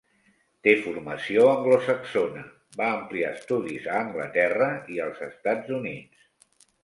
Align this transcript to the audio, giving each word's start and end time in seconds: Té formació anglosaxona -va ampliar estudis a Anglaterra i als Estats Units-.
Té 0.67 0.71
formació 0.85 1.43
anglosaxona 1.49 2.45
-va 2.79 2.87
ampliar 2.95 3.29
estudis 3.39 3.85
a 3.91 3.99
Anglaterra 3.99 4.71
i 4.95 4.99
als 5.07 5.23
Estats 5.27 5.77
Units-. 5.81 6.27